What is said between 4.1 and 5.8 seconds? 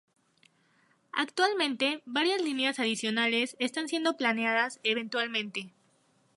planeadas eventualmente..